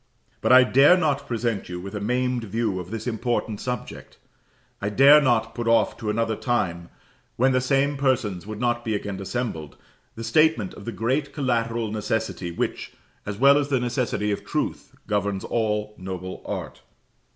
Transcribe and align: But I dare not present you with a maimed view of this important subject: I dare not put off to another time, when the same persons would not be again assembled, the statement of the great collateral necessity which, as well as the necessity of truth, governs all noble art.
But 0.41 0.51
I 0.51 0.63
dare 0.63 0.97
not 0.97 1.27
present 1.27 1.69
you 1.69 1.79
with 1.79 1.93
a 1.93 1.99
maimed 1.99 2.45
view 2.45 2.79
of 2.79 2.89
this 2.89 3.05
important 3.05 3.61
subject: 3.61 4.17
I 4.81 4.89
dare 4.89 5.21
not 5.21 5.53
put 5.53 5.67
off 5.67 5.95
to 5.97 6.09
another 6.09 6.35
time, 6.35 6.89
when 7.35 7.51
the 7.51 7.61
same 7.61 7.97
persons 7.97 8.47
would 8.47 8.59
not 8.59 8.83
be 8.83 8.95
again 8.95 9.19
assembled, 9.21 9.77
the 10.15 10.23
statement 10.23 10.73
of 10.73 10.85
the 10.85 10.91
great 10.91 11.33
collateral 11.33 11.91
necessity 11.91 12.49
which, 12.49 12.93
as 13.27 13.37
well 13.37 13.59
as 13.59 13.67
the 13.69 13.79
necessity 13.79 14.31
of 14.31 14.43
truth, 14.43 14.95
governs 15.05 15.43
all 15.43 15.93
noble 15.99 16.41
art. 16.47 16.81